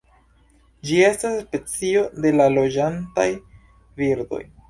Ĝi 0.91 0.95
estas 1.09 1.35
specio 1.41 2.01
de 2.25 2.33
loĝantaj 2.55 3.29
birdoj. 4.01 4.43